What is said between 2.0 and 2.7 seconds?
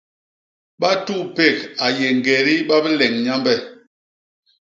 ñgédi